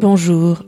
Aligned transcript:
Bonjour. 0.00 0.62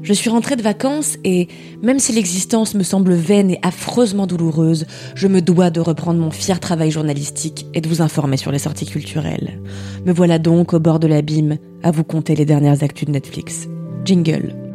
Je 0.00 0.14
suis 0.14 0.30
rentrée 0.30 0.56
de 0.56 0.62
vacances 0.62 1.18
et, 1.22 1.48
même 1.82 1.98
si 1.98 2.12
l'existence 2.12 2.74
me 2.74 2.82
semble 2.82 3.12
vaine 3.12 3.50
et 3.50 3.58
affreusement 3.60 4.26
douloureuse, 4.26 4.86
je 5.14 5.28
me 5.28 5.42
dois 5.42 5.68
de 5.68 5.80
reprendre 5.80 6.18
mon 6.18 6.30
fier 6.30 6.58
travail 6.58 6.90
journalistique 6.90 7.66
et 7.74 7.82
de 7.82 7.88
vous 7.88 8.00
informer 8.00 8.38
sur 8.38 8.52
les 8.52 8.58
sorties 8.58 8.86
culturelles. 8.86 9.60
Me 10.06 10.12
voilà 10.12 10.38
donc 10.38 10.72
au 10.72 10.80
bord 10.80 10.98
de 10.98 11.08
l'abîme 11.08 11.58
à 11.82 11.90
vous 11.90 12.04
conter 12.04 12.34
les 12.34 12.46
dernières 12.46 12.82
actus 12.82 13.06
de 13.06 13.12
Netflix. 13.12 13.68
Jingle. 14.06 14.69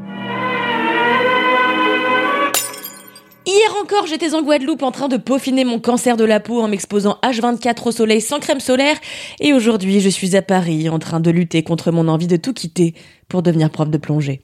Hier 3.48 3.76
encore, 3.80 4.08
j'étais 4.08 4.34
en 4.34 4.42
Guadeloupe 4.42 4.82
en 4.82 4.92
train 4.92 5.08
de 5.08 5.18
peaufiner 5.18 5.66
mon 5.66 5.80
cancer 5.80 6.18
de 6.18 6.26
la 6.26 6.40
peau 6.40 6.62
en 6.62 6.68
m'exposant 6.68 7.20
H24 7.22 7.90
au 7.90 7.92
soleil 7.92 8.20
sans 8.20 8.40
crème 8.40 8.60
solaire. 8.60 8.98
Et 9.40 9.54
aujourd'hui, 9.54 10.00
je 10.00 10.10
suis 10.10 10.36
à 10.36 10.42
Paris 10.42 10.90
en 10.90 10.98
train 10.98 11.20
de 11.20 11.30
lutter 11.30 11.62
contre 11.62 11.92
mon 11.92 12.08
envie 12.08 12.26
de 12.26 12.38
tout 12.38 12.54
quitter 12.54 12.96
pour 13.28 13.44
devenir 13.44 13.70
prof 13.70 13.88
de 13.90 14.00
plongée. 14.00 14.42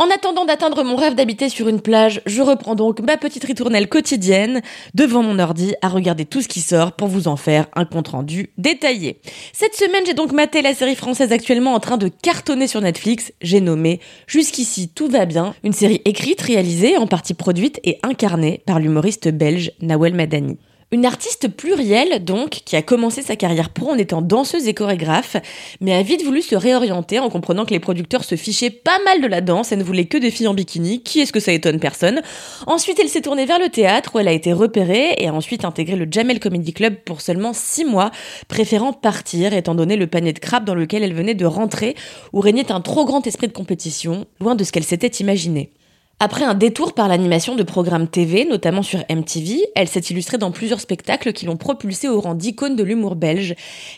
En 0.00 0.10
attendant 0.10 0.44
d'atteindre 0.44 0.82
mon 0.82 0.96
rêve 0.96 1.14
d'habiter 1.14 1.48
sur 1.48 1.68
une 1.68 1.80
plage, 1.80 2.20
je 2.26 2.42
reprends 2.42 2.74
donc 2.74 2.98
ma 2.98 3.16
petite 3.16 3.44
ritournelle 3.44 3.88
quotidienne 3.88 4.60
devant 4.92 5.22
mon 5.22 5.38
ordi 5.38 5.74
à 5.82 5.88
regarder 5.88 6.24
tout 6.24 6.42
ce 6.42 6.48
qui 6.48 6.62
sort 6.62 6.92
pour 6.92 7.06
vous 7.06 7.28
en 7.28 7.36
faire 7.36 7.66
un 7.76 7.84
compte 7.84 8.08
rendu 8.08 8.50
détaillé. 8.58 9.20
Cette 9.52 9.76
semaine, 9.76 10.02
j'ai 10.04 10.14
donc 10.14 10.32
maté 10.32 10.62
la 10.62 10.74
série 10.74 10.96
française 10.96 11.30
actuellement 11.30 11.74
en 11.74 11.80
train 11.80 11.96
de 11.96 12.08
cartonner 12.08 12.66
sur 12.66 12.80
Netflix. 12.80 13.32
J'ai 13.40 13.60
nommé 13.60 14.00
Jusqu'ici 14.26 14.88
tout 14.88 15.06
va 15.06 15.26
bien, 15.26 15.54
une 15.62 15.72
série 15.72 16.02
écrite, 16.04 16.42
réalisée, 16.42 16.96
en 16.96 17.06
partie 17.06 17.34
produite 17.34 17.78
et 17.84 18.00
incarnée 18.02 18.62
par 18.66 18.80
l'humoriste 18.80 19.28
belge 19.28 19.70
Nawel 19.80 20.14
Madani. 20.14 20.58
Une 20.92 21.06
artiste 21.06 21.48
plurielle, 21.48 22.24
donc, 22.24 22.50
qui 22.64 22.76
a 22.76 22.82
commencé 22.82 23.22
sa 23.22 23.36
carrière 23.36 23.70
pro 23.70 23.90
en 23.90 23.98
étant 23.98 24.22
danseuse 24.22 24.68
et 24.68 24.74
chorégraphe, 24.74 25.36
mais 25.80 25.94
a 25.94 26.02
vite 26.02 26.22
voulu 26.22 26.42
se 26.42 26.54
réorienter 26.54 27.18
en 27.18 27.30
comprenant 27.30 27.64
que 27.64 27.70
les 27.70 27.80
producteurs 27.80 28.22
se 28.22 28.36
fichaient 28.36 28.70
pas 28.70 28.98
mal 29.04 29.20
de 29.20 29.26
la 29.26 29.40
danse 29.40 29.72
et 29.72 29.76
ne 29.76 29.82
voulaient 29.82 30.04
que 30.04 30.18
des 30.18 30.30
filles 30.30 30.48
en 30.48 30.54
bikini. 30.54 31.02
Qui 31.02 31.20
est-ce 31.20 31.32
que 31.32 31.40
ça 31.40 31.52
étonne 31.52 31.80
personne? 31.80 32.22
Ensuite, 32.66 33.00
elle 33.00 33.08
s'est 33.08 33.22
tournée 33.22 33.46
vers 33.46 33.58
le 33.58 33.70
théâtre 33.70 34.12
où 34.14 34.18
elle 34.18 34.28
a 34.28 34.32
été 34.32 34.52
repérée 34.52 35.14
et 35.18 35.28
a 35.28 35.34
ensuite 35.34 35.64
intégré 35.64 35.96
le 35.96 36.06
Jamel 36.10 36.38
Comedy 36.38 36.72
Club 36.72 36.96
pour 37.04 37.20
seulement 37.20 37.52
six 37.52 37.84
mois, 37.84 38.10
préférant 38.48 38.92
partir 38.92 39.52
étant 39.52 39.74
donné 39.74 39.96
le 39.96 40.06
panier 40.06 40.32
de 40.32 40.38
crabes 40.38 40.64
dans 40.64 40.74
lequel 40.74 41.02
elle 41.02 41.14
venait 41.14 41.34
de 41.34 41.46
rentrer 41.46 41.96
où 42.32 42.40
régnait 42.40 42.70
un 42.70 42.80
trop 42.80 43.04
grand 43.04 43.26
esprit 43.26 43.48
de 43.48 43.52
compétition, 43.52 44.26
loin 44.40 44.54
de 44.54 44.64
ce 44.64 44.72
qu'elle 44.72 44.84
s'était 44.84 45.08
imaginé. 45.08 45.72
Après 46.20 46.44
un 46.44 46.54
détour 46.54 46.92
par 46.92 47.08
l'animation 47.08 47.56
de 47.56 47.62
programmes 47.64 48.06
TV, 48.06 48.44
notamment 48.44 48.82
sur 48.82 49.00
MTV, 49.10 49.66
elle 49.74 49.88
s'est 49.88 50.00
illustrée 50.00 50.38
dans 50.38 50.52
plusieurs 50.52 50.80
spectacles 50.80 51.32
qui 51.32 51.44
l'ont 51.44 51.56
propulsée 51.56 52.08
au 52.08 52.20
rang 52.20 52.34
d'icône 52.34 52.76
de 52.76 52.84
l'humour 52.84 53.16
belge 53.16 53.56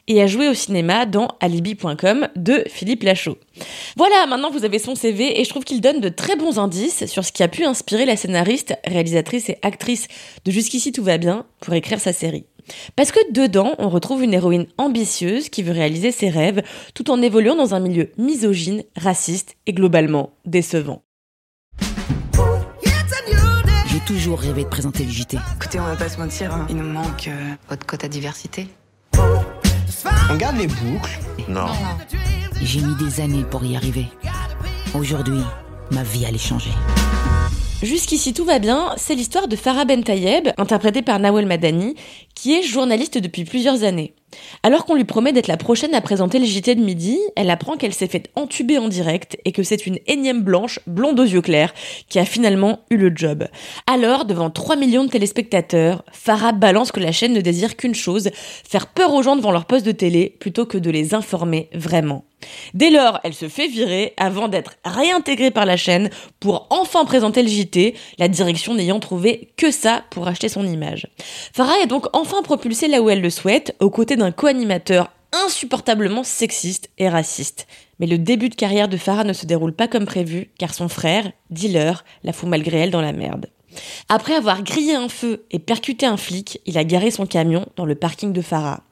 et 0.08 0.22
a 0.22 0.26
joué 0.26 0.48
au 0.48 0.54
cinéma 0.54 1.04
dans 1.04 1.28
Alibi.com 1.40 2.28
de 2.34 2.64
Philippe 2.68 3.02
Lachaud. 3.02 3.36
Voilà, 3.96 4.26
maintenant 4.26 4.50
vous 4.50 4.64
avez 4.64 4.78
son 4.78 4.94
CV 4.94 5.38
et 5.38 5.44
je 5.44 5.50
trouve 5.50 5.64
qu'il 5.64 5.82
donne 5.82 6.00
de 6.00 6.08
très 6.08 6.36
bons 6.36 6.58
indices 6.58 7.04
sur 7.06 7.24
ce 7.24 7.32
qui 7.32 7.42
a 7.42 7.48
pu 7.48 7.64
inspirer 7.64 8.06
la 8.06 8.16
scénariste, 8.16 8.74
réalisatrice 8.86 9.50
et 9.50 9.58
actrice 9.62 10.08
de 10.44 10.50
Jusqu'ici 10.50 10.92
tout 10.92 11.04
va 11.04 11.18
bien 11.18 11.44
pour 11.60 11.74
écrire 11.74 12.00
sa 12.00 12.14
série. 12.14 12.46
Parce 12.96 13.12
que 13.12 13.20
dedans, 13.30 13.74
on 13.78 13.90
retrouve 13.90 14.24
une 14.24 14.32
héroïne 14.32 14.66
ambitieuse 14.78 15.50
qui 15.50 15.62
veut 15.62 15.72
réaliser 15.72 16.12
ses 16.12 16.30
rêves 16.30 16.62
tout 16.94 17.10
en 17.10 17.20
évoluant 17.20 17.56
dans 17.56 17.74
un 17.74 17.80
milieu 17.80 18.10
misogyne, 18.16 18.84
raciste 18.96 19.56
et 19.66 19.74
globalement 19.74 20.30
décevant. 20.46 21.02
J'ai 24.06 24.14
toujours 24.14 24.38
rêvé 24.38 24.62
de 24.62 24.68
présenter 24.68 25.02
le 25.02 25.10
JT. 25.10 25.36
Écoutez, 25.56 25.80
on 25.80 25.84
va 25.84 25.96
pas 25.96 26.08
se 26.08 26.18
mentir, 26.18 26.54
hein. 26.54 26.66
il 26.70 26.76
nous 26.76 26.88
manque 26.88 27.26
euh, 27.26 27.54
votre 27.68 27.84
quota 27.86 28.06
diversité. 28.06 28.68
On 30.30 30.36
garde 30.36 30.56
les 30.58 30.68
boucles. 30.68 31.18
Non. 31.48 31.66
J'ai 32.62 32.82
mis 32.82 32.94
des 32.94 33.20
années 33.20 33.42
pour 33.50 33.64
y 33.64 33.74
arriver. 33.74 34.06
Aujourd'hui, 34.94 35.40
ma 35.90 36.04
vie 36.04 36.24
allait 36.24 36.38
changer. 36.38 36.70
Jusqu'ici 37.82 38.32
tout 38.32 38.44
va 38.44 38.60
bien, 38.60 38.94
c'est 38.96 39.16
l'histoire 39.16 39.48
de 39.48 39.56
Farah 39.56 39.84
Bentayeb, 39.84 40.50
interprétée 40.56 41.02
par 41.02 41.18
Nawel 41.18 41.46
Madani, 41.46 41.96
qui 42.36 42.54
est 42.54 42.62
journaliste 42.62 43.18
depuis 43.18 43.44
plusieurs 43.44 43.82
années. 43.82 44.14
Alors 44.62 44.84
qu'on 44.84 44.94
lui 44.94 45.04
promet 45.04 45.32
d'être 45.32 45.46
la 45.46 45.56
prochaine 45.56 45.94
à 45.94 46.00
présenter 46.00 46.38
le 46.38 46.44
JT 46.44 46.74
de 46.74 46.82
midi, 46.82 47.18
elle 47.36 47.50
apprend 47.50 47.76
qu'elle 47.76 47.92
s'est 47.92 48.06
fait 48.06 48.30
entuber 48.34 48.78
en 48.78 48.88
direct 48.88 49.36
et 49.44 49.52
que 49.52 49.62
c'est 49.62 49.86
une 49.86 49.98
énième 50.06 50.42
blanche, 50.42 50.80
blonde 50.86 51.20
aux 51.20 51.24
yeux 51.24 51.42
clairs, 51.42 51.74
qui 52.08 52.18
a 52.18 52.24
finalement 52.24 52.80
eu 52.90 52.96
le 52.96 53.12
job. 53.14 53.46
Alors, 53.86 54.24
devant 54.24 54.50
3 54.50 54.76
millions 54.76 55.04
de 55.04 55.10
téléspectateurs, 55.10 56.04
Farah 56.12 56.52
balance 56.52 56.92
que 56.92 57.00
la 57.00 57.12
chaîne 57.12 57.32
ne 57.32 57.40
désire 57.40 57.76
qu'une 57.76 57.94
chose, 57.94 58.30
faire 58.68 58.88
peur 58.88 59.12
aux 59.14 59.22
gens 59.22 59.36
devant 59.36 59.52
leur 59.52 59.66
poste 59.66 59.86
de 59.86 59.92
télé 59.92 60.36
plutôt 60.40 60.66
que 60.66 60.78
de 60.78 60.90
les 60.90 61.14
informer 61.14 61.68
vraiment. 61.74 62.24
Dès 62.74 62.90
lors, 62.90 63.18
elle 63.24 63.34
se 63.34 63.48
fait 63.48 63.66
virer 63.66 64.12
avant 64.16 64.48
d'être 64.48 64.76
réintégrée 64.84 65.50
par 65.50 65.64
la 65.66 65.76
chaîne 65.76 66.10
pour 66.38 66.66
enfin 66.70 67.04
présenter 67.04 67.42
le 67.42 67.48
JT, 67.48 67.94
la 68.18 68.28
direction 68.28 68.74
n'ayant 68.74 69.00
trouvé 69.00 69.52
que 69.56 69.70
ça 69.70 70.04
pour 70.10 70.28
acheter 70.28 70.48
son 70.48 70.66
image. 70.66 71.08
Farah 71.52 71.80
est 71.82 71.86
donc 71.86 72.06
enfin 72.12 72.42
propulsée 72.42 72.88
là 72.88 73.00
où 73.00 73.10
elle 73.10 73.22
le 73.22 73.30
souhaite, 73.30 73.74
aux 73.80 73.90
côtés 73.90 74.16
d'un 74.16 74.25
co-animateur 74.32 75.10
insupportablement 75.32 76.24
sexiste 76.24 76.90
et 76.98 77.08
raciste. 77.08 77.66
Mais 77.98 78.06
le 78.06 78.18
début 78.18 78.48
de 78.48 78.54
carrière 78.54 78.88
de 78.88 78.96
Farah 78.96 79.24
ne 79.24 79.32
se 79.32 79.46
déroule 79.46 79.72
pas 79.72 79.88
comme 79.88 80.06
prévu, 80.06 80.50
car 80.58 80.74
son 80.74 80.88
frère, 80.88 81.30
dealer, 81.50 82.04
la 82.24 82.32
fout 82.32 82.48
malgré 82.48 82.78
elle 82.78 82.90
dans 82.90 83.00
la 83.00 83.12
merde. 83.12 83.46
Après 84.08 84.34
avoir 84.34 84.62
grillé 84.62 84.94
un 84.94 85.08
feu 85.08 85.44
et 85.50 85.58
percuté 85.58 86.06
un 86.06 86.16
flic, 86.16 86.60
il 86.66 86.78
a 86.78 86.84
garé 86.84 87.10
son 87.10 87.26
camion 87.26 87.66
dans 87.76 87.84
le 87.84 87.94
parking 87.94 88.32
de 88.32 88.40
Farah. 88.40 88.82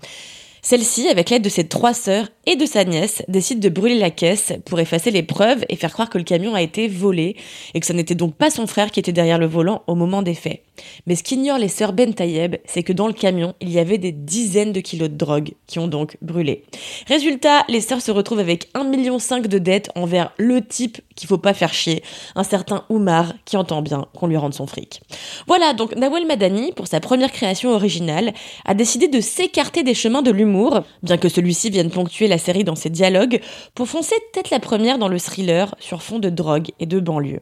Celle-ci, 0.64 1.08
avec 1.08 1.28
l'aide 1.28 1.42
de 1.42 1.50
ses 1.50 1.68
trois 1.68 1.92
sœurs 1.92 2.28
et 2.46 2.56
de 2.56 2.64
sa 2.64 2.84
nièce, 2.84 3.22
décide 3.28 3.60
de 3.60 3.68
brûler 3.68 3.98
la 3.98 4.08
caisse 4.08 4.54
pour 4.64 4.80
effacer 4.80 5.10
les 5.10 5.22
preuves 5.22 5.62
et 5.68 5.76
faire 5.76 5.92
croire 5.92 6.08
que 6.08 6.16
le 6.16 6.24
camion 6.24 6.54
a 6.54 6.62
été 6.62 6.88
volé 6.88 7.36
et 7.74 7.80
que 7.80 7.86
ce 7.86 7.92
n'était 7.92 8.14
donc 8.14 8.34
pas 8.34 8.48
son 8.48 8.66
frère 8.66 8.90
qui 8.90 8.98
était 8.98 9.12
derrière 9.12 9.38
le 9.38 9.44
volant 9.44 9.82
au 9.88 9.94
moment 9.94 10.22
des 10.22 10.32
faits. 10.32 10.62
Mais 11.06 11.16
ce 11.16 11.22
qu'ignorent 11.22 11.58
les 11.58 11.68
sœurs 11.68 11.92
Ben 11.92 12.14
Tayeb, 12.14 12.56
c'est 12.64 12.82
que 12.82 12.94
dans 12.94 13.06
le 13.06 13.12
camion, 13.12 13.54
il 13.60 13.70
y 13.70 13.78
avait 13.78 13.98
des 13.98 14.10
dizaines 14.10 14.72
de 14.72 14.80
kilos 14.80 15.10
de 15.10 15.16
drogue 15.16 15.52
qui 15.66 15.78
ont 15.78 15.86
donc 15.86 16.16
brûlé. 16.22 16.64
Résultat, 17.08 17.64
les 17.68 17.82
sœurs 17.82 18.00
se 18.00 18.10
retrouvent 18.10 18.40
avec 18.40 18.72
1,5 18.74 18.88
million 18.88 19.18
de 19.18 19.58
dettes 19.58 19.90
envers 19.94 20.32
le 20.38 20.62
type 20.66 20.98
qu'il 21.14 21.28
faut 21.28 21.38
pas 21.38 21.54
faire 21.54 21.74
chier, 21.74 22.02
un 22.36 22.42
certain 22.42 22.86
Oumar 22.88 23.34
qui 23.44 23.58
entend 23.58 23.82
bien 23.82 24.06
qu'on 24.18 24.26
lui 24.26 24.36
rende 24.38 24.54
son 24.54 24.66
fric. 24.66 25.02
Voilà, 25.46 25.74
donc 25.74 25.94
Nawel 25.94 26.26
Madani, 26.26 26.72
pour 26.72 26.86
sa 26.86 27.00
première 27.00 27.30
création 27.30 27.70
originale, 27.70 28.32
a 28.64 28.74
décidé 28.74 29.08
de 29.08 29.20
s'écarter 29.20 29.82
des 29.82 29.94
chemins 29.94 30.22
de 30.22 30.30
l'humour 30.30 30.53
bien 31.02 31.16
que 31.16 31.28
celui-ci 31.28 31.70
vienne 31.70 31.90
ponctuer 31.90 32.28
la 32.28 32.38
série 32.38 32.64
dans 32.64 32.76
ses 32.76 32.90
dialogues, 32.90 33.40
pour 33.74 33.88
foncer 33.88 34.14
tête 34.32 34.50
la 34.50 34.60
première 34.60 34.98
dans 34.98 35.08
le 35.08 35.18
thriller 35.18 35.74
sur 35.80 36.02
fond 36.02 36.18
de 36.18 36.30
drogue 36.30 36.70
et 36.80 36.86
de 36.86 37.00
banlieue. 37.00 37.40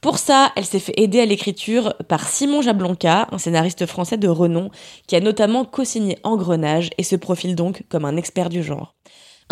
Pour 0.00 0.18
ça, 0.18 0.52
elle 0.56 0.64
s'est 0.64 0.80
fait 0.80 0.94
aider 0.96 1.20
à 1.20 1.26
l'écriture 1.26 1.94
par 2.08 2.28
Simon 2.28 2.62
Jablonka, 2.62 3.28
un 3.30 3.38
scénariste 3.38 3.86
français 3.86 4.16
de 4.16 4.28
renom, 4.28 4.70
qui 5.06 5.16
a 5.16 5.20
notamment 5.20 5.64
co-signé 5.64 6.18
Engrenage 6.24 6.90
et 6.98 7.02
se 7.02 7.16
profile 7.16 7.54
donc 7.54 7.84
comme 7.88 8.04
un 8.04 8.16
expert 8.16 8.48
du 8.48 8.62
genre. 8.62 8.94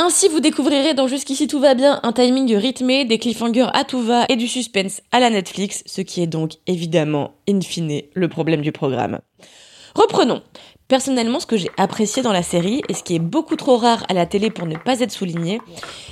Ainsi, 0.01 0.29
vous 0.29 0.39
découvrirez 0.39 0.95
dans 0.95 1.09
Jusqu'ici 1.09 1.49
tout 1.49 1.59
va 1.59 1.75
bien 1.75 1.99
un 2.05 2.13
timing 2.13 2.55
rythmé, 2.55 3.05
des 3.05 3.19
cliffhangers 3.19 3.67
à 3.75 3.83
tout 3.83 4.01
va 4.01 4.27
et 4.29 4.37
du 4.37 4.47
suspense 4.47 5.03
à 5.11 5.19
la 5.19 5.29
Netflix, 5.29 5.83
ce 5.87 6.03
qui 6.03 6.23
est 6.23 6.29
donc 6.29 6.53
évidemment, 6.69 7.33
in 7.49 7.61
fine, 7.61 8.03
le 8.15 8.29
problème 8.29 8.61
du 8.61 8.71
programme. 8.71 9.19
Reprenons. 9.95 10.43
Personnellement, 10.89 11.39
ce 11.39 11.45
que 11.45 11.59
j'ai 11.59 11.71
apprécié 11.77 12.23
dans 12.23 12.33
la 12.33 12.43
série, 12.43 12.81
et 12.89 12.95
ce 12.95 13.03
qui 13.03 13.15
est 13.15 13.19
beaucoup 13.19 13.57
trop 13.57 13.77
rare 13.77 14.05
à 14.09 14.15
la 14.15 14.25
télé 14.25 14.49
pour 14.49 14.67
ne 14.67 14.77
pas 14.77 15.01
être 15.01 15.13
souligné, 15.13 15.61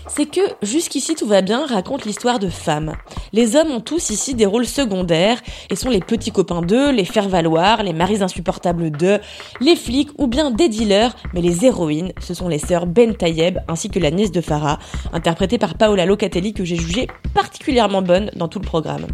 c'est 0.07 0.27
que 0.27 0.43
Jusqu'ici 0.63 1.15
tout 1.15 1.27
va 1.27 1.41
bien 1.41 1.65
raconte 1.65 2.05
l'histoire 2.05 2.39
de 2.39 2.49
femmes. 2.49 2.95
Les 3.33 3.57
hommes 3.57 3.71
ont 3.71 3.81
tous 3.81 4.11
ici 4.11 4.35
des 4.35 4.45
rôles 4.45 4.67
secondaires 4.67 5.41
et 5.71 5.77
sont 5.77 5.89
les 5.89 6.01
petits 6.01 6.31
copains 6.31 6.61
d'eux, 6.61 6.91
les 6.91 7.07
faire-valoir, 7.07 7.83
les 7.83 7.95
maris 7.95 8.23
insupportables 8.23 8.91
d'eux, 8.91 9.19
les 9.61 9.77
flics 9.77 10.11
ou 10.19 10.27
bien 10.27 10.51
des 10.51 10.69
dealers, 10.69 11.17
mais 11.33 11.41
les 11.41 11.65
héroïnes, 11.65 12.13
ce 12.21 12.35
sont 12.35 12.49
les 12.49 12.59
sœurs 12.59 12.87
Ben 12.87 13.15
Tayeb 13.15 13.61
ainsi 13.69 13.89
que 13.89 13.99
la 13.99 14.11
nièce 14.11 14.33
de 14.33 14.43
Farah, 14.43 14.79
interprétée 15.13 15.59
par 15.59 15.77
Paola 15.77 16.05
Locatelli 16.05 16.53
que 16.53 16.65
j'ai 16.65 16.77
jugée 16.77 17.07
particulièrement 17.33 18.03
bonne 18.03 18.31
dans 18.37 18.49
tout 18.49 18.59
le 18.59 18.67
programme. 18.67 19.07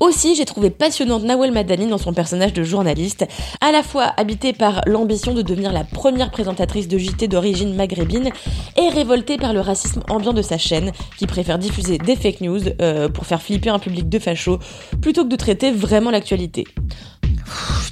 Aussi, 0.00 0.34
j'ai 0.34 0.46
trouvé 0.46 0.70
passionnante 0.70 1.24
Nawel 1.24 1.52
Madani 1.52 1.86
dans 1.86 1.98
son 1.98 2.14
personnage 2.14 2.54
de 2.54 2.62
journaliste, 2.62 3.26
à 3.60 3.70
la 3.70 3.82
fois 3.82 4.14
habitée 4.16 4.54
par 4.54 4.80
l'ambition 4.86 5.34
de 5.34 5.42
devenir 5.42 5.72
la 5.72 5.84
première 5.84 6.30
présentatrice 6.30 6.88
de 6.88 6.96
JT 6.96 7.28
d'origine 7.28 7.74
maghrébine 7.74 8.30
et 8.78 8.88
révoltée 8.88 9.36
par 9.36 9.52
le 9.52 9.60
racisme 9.60 10.02
ambiant 10.08 10.32
de 10.32 10.40
sa 10.40 10.56
chaîne, 10.56 10.92
qui 11.18 11.26
préfère 11.26 11.58
diffuser 11.58 11.98
des 11.98 12.16
fake 12.16 12.40
news 12.40 12.60
euh, 12.80 13.10
pour 13.10 13.26
faire 13.26 13.42
flipper 13.42 13.68
un 13.68 13.78
public 13.78 14.08
de 14.08 14.18
fachos 14.18 14.58
plutôt 15.02 15.24
que 15.24 15.28
de 15.28 15.36
traiter 15.36 15.70
vraiment 15.70 16.10
l'actualité. 16.10 16.64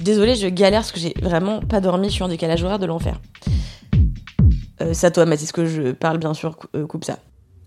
Désolée, 0.01 0.35
je 0.35 0.47
galère 0.49 0.81
parce 0.81 0.93
que 0.93 1.01
j'ai 1.01 1.15
vraiment 1.21 1.61
pas 1.61 1.81
dormi, 1.81 2.09
je 2.09 2.15
suis 2.15 2.23
en 2.23 2.29
décalage 2.29 2.63
horaire 2.63 2.79
de 2.79 2.87
l'enfer. 2.87 3.21
Euh, 4.81 4.95
ça 4.95 5.11
toi 5.11 5.27
Mathis 5.27 5.53
que 5.53 5.67
je 5.67 5.93
parle 5.93 6.19
bien 6.19 6.33
sûr, 6.33 6.57
euh, 6.75 6.87
coupe 6.87 7.05
ça. 7.05 7.19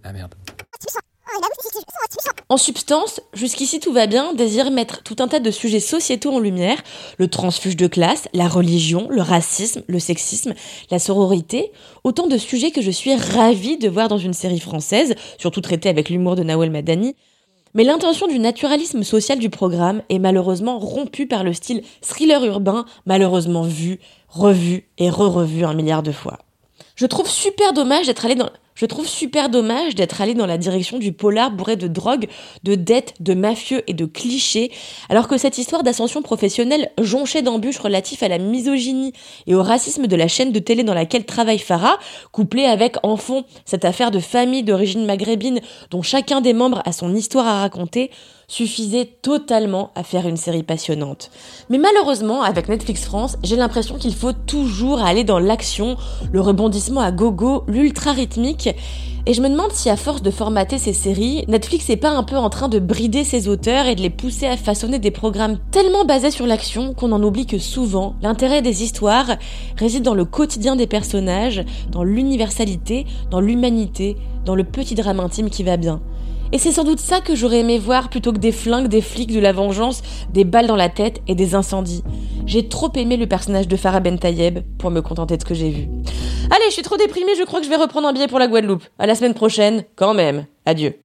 Ah 0.04 0.14
merde. 0.14 0.34
En 2.52 2.58
substance, 2.58 3.22
jusqu'ici 3.32 3.80
tout 3.80 3.94
va 3.94 4.08
bien, 4.08 4.34
désire 4.34 4.72
mettre 4.72 5.04
tout 5.04 5.16
un 5.20 5.30
tas 5.30 5.40
de 5.40 5.52
sujets 5.52 5.80
sociétaux 5.80 6.34
en 6.34 6.40
lumière, 6.40 6.84
le 7.18 7.30
transfuge 7.30 7.78
de 7.78 7.88
classe, 7.88 8.28
la 8.34 8.50
religion, 8.50 9.08
le 9.10 9.22
racisme, 9.22 9.84
le 9.88 10.00
sexisme, 10.00 10.54
la 10.90 11.00
sororité, 11.00 11.72
autant 12.04 12.28
de 12.28 12.38
sujets 12.38 12.72
que 12.72 12.82
je 12.82 12.92
suis 12.92 13.16
ravie 13.16 13.78
de 13.78 13.88
voir 13.88 14.10
dans 14.10 14.18
une 14.18 14.34
série 14.34 14.60
française, 14.60 15.16
surtout 15.38 15.62
traitée 15.62 15.88
avec 15.88 16.10
l'humour 16.10 16.36
de 16.36 16.44
Nawel 16.44 16.72
Madani. 16.72 17.16
Mais 17.74 17.86
l'intention 17.86 18.28
du 18.28 18.38
naturalisme 18.38 19.04
social 19.04 19.40
du 19.40 19.50
programme 19.50 20.02
est 20.10 20.20
malheureusement 20.20 20.78
rompue 20.78 21.28
par 21.28 21.46
le 21.46 21.54
style 21.54 21.84
thriller 22.02 22.44
urbain, 22.44 22.84
malheureusement 23.06 23.64
vu, 23.64 24.02
revu 24.28 24.90
et 24.98 25.10
re-revu 25.10 25.64
un 25.64 25.74
milliard 25.74 26.04
de 26.04 26.12
fois. 26.12 26.40
Je 26.96 27.06
trouve 27.06 27.30
super 27.30 27.72
dommage 27.72 28.08
d'être 28.08 28.26
allé 28.26 28.36
dans 28.36 28.50
je 28.82 28.88
trouve 28.88 29.08
super 29.08 29.50
dommage 29.50 29.94
d'être 29.94 30.22
allé 30.22 30.34
dans 30.34 30.48
la 30.48 30.58
direction 30.58 30.98
du 30.98 31.12
polar 31.14 31.52
bourré 31.52 31.76
de 31.76 31.88
drogue, 31.88 32.28
de 32.64 32.74
dettes, 32.74 33.14
de 33.20 33.36
mafieux 33.36 33.84
et 33.86 33.94
de 33.94 34.06
clichés, 34.06 34.72
alors 35.08 35.28
que 35.28 35.38
cette 35.38 35.60
histoire 35.60 35.84
d'ascension 35.84 36.24
professionnelle 36.24 36.90
jonchée 37.00 37.44
d'embûches 37.44 37.78
relatifs 37.78 38.24
à 38.24 38.28
la 38.28 38.40
misogynie 38.40 39.14
et 39.46 39.54
au 39.54 39.62
racisme 39.62 40.08
de 40.08 40.16
la 40.16 40.28
chaîne 40.28 40.52
de 40.52 40.58
télé 40.58 40.84
dans 40.84 40.96
laquelle 40.96 41.26
travaille 41.26 41.60
Farah, 41.60 42.00
couplée 42.32 42.66
avec 42.66 42.96
en 43.04 43.18
fond 43.18 43.44
cette 43.66 43.86
affaire 43.86 44.10
de 44.10 44.20
famille 44.20 44.64
d'origine 44.64 45.06
maghrébine 45.06 45.60
dont 45.92 46.02
chacun 46.02 46.42
des 46.42 46.54
membres 46.54 46.82
a 46.84 46.92
son 46.92 47.14
histoire 47.14 47.46
à 47.46 47.60
raconter, 47.60 48.10
suffisait 48.52 49.06
totalement 49.06 49.92
à 49.96 50.04
faire 50.04 50.28
une 50.28 50.36
série 50.36 50.64
passionnante. 50.64 51.32
Mais 51.70 51.78
malheureusement, 51.78 52.42
avec 52.42 52.68
Netflix 52.68 53.06
France, 53.06 53.38
j'ai 53.44 53.56
l'impression 53.56 53.98
qu'il 53.98 54.14
faut 54.14 54.34
toujours 54.34 55.02
aller 55.02 55.24
dans 55.24 55.40
l'action, 55.40 55.96
le 56.34 56.42
rebondissement 56.42 57.00
à 57.00 57.14
gogo, 57.14 57.64
l'ultra 57.70 58.12
rythmique, 58.12 58.70
et 59.26 59.34
je 59.34 59.42
me 59.42 59.48
demande 59.48 59.72
si 59.72 59.90
à 59.90 59.96
force 59.96 60.22
de 60.22 60.32
formater 60.32 60.80
ces 60.80 60.92
séries, 60.92 61.46
Netflix 61.48 61.90
est 61.90 61.96
pas 61.96 62.10
un 62.10 62.24
peu 62.24 62.36
en 62.36 62.50
train 62.50 62.68
de 62.68 62.80
brider 62.80 63.24
ses 63.24 63.48
auteurs 63.48 63.86
et 63.86 63.96
de 63.96 64.02
les 64.02 64.10
pousser 64.10 64.48
à 64.48 64.58
façonner 64.58 65.00
des 65.00 65.12
programmes 65.12 65.58
tellement 65.72 66.04
basés 66.04 66.32
sur 66.32 66.46
l'action 66.46 66.94
qu'on 66.94 67.14
en 67.14 67.24
oublie 67.24 67.46
que 67.46 67.58
souvent, 67.58 68.16
l'intérêt 68.22 68.62
des 68.62 68.84
histoires 68.84 69.38
réside 69.78 70.04
dans 70.04 70.16
le 70.16 70.26
quotidien 70.26 70.76
des 70.76 70.88
personnages, 70.88 71.64
dans 71.90 72.04
l'universalité, 72.04 73.06
dans 73.30 73.40
l'humanité, 73.40 74.18
dans 74.44 74.56
le 74.56 74.66
petit 74.66 74.96
drame 74.96 75.22
intime 75.22 75.50
qui 75.50 75.64
va 75.64 75.78
bien. 75.78 76.02
Et 76.54 76.58
c'est 76.58 76.72
sans 76.72 76.84
doute 76.84 77.00
ça 77.00 77.22
que 77.22 77.34
j'aurais 77.34 77.60
aimé 77.60 77.78
voir 77.78 78.10
plutôt 78.10 78.34
que 78.34 78.38
des 78.38 78.52
flingues, 78.52 78.88
des 78.88 79.02
flics, 79.02 79.32
de 79.32 79.40
la 79.40 79.54
vengeance, 79.54 80.02
des 80.34 80.44
balles 80.44 80.68
dans 80.68 80.76
la 80.76 80.90
tête 80.90 81.22
et 81.28 81.36
des 81.36 81.56
incendies. 81.56 82.04
J'ai 82.46 82.68
trop 82.68 82.92
aimé 82.96 83.16
le 83.16 83.28
personnage 83.28 83.68
de 83.68 83.76
Farah 83.78 84.02
Ben 84.02 84.20
Tayeb 84.20 84.60
pour 84.78 84.92
me 84.92 85.02
contenter 85.02 85.38
de 85.38 85.42
ce 85.42 85.48
que 85.48 85.54
j'ai 85.54 85.70
vu. 85.70 85.88
Allez, 86.50 86.66
je 86.68 86.74
suis 86.74 86.82
trop 86.82 86.98
déprimée, 86.98 87.36
je 87.38 87.44
crois 87.44 87.60
que 87.60 87.66
je 87.66 87.70
vais 87.70 87.78
reprendre 87.78 88.08
un 88.08 88.14
billet 88.14 88.28
pour 88.28 88.40
la 88.40 88.48
Guadeloupe. 88.48 88.84
À 89.00 89.06
la 89.08 89.16
semaine 89.16 89.34
prochaine, 89.34 89.86
quand 89.96 90.14
même. 90.14 90.46
Adieu. 90.66 90.96